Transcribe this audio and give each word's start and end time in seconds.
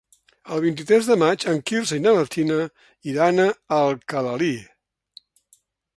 El 0.53 0.61
vint-i-tres 0.61 1.09
de 1.09 1.17
maig 1.23 1.45
en 1.51 1.59
Quirze 1.71 1.99
i 1.99 2.03
na 2.05 2.13
Martina 2.19 2.57
iran 3.13 3.45
a 3.45 3.49
Alcalalí. 3.81 4.51